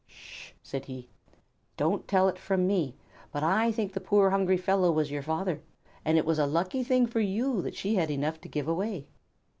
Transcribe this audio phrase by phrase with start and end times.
[0.09, 1.09] "S sh!" said he.
[1.77, 2.95] "Don't tell it from me,
[3.31, 5.61] but I think the poor hungry fellow was your father,
[6.03, 9.05] and it was a lucky thing for you that she had enough to give away."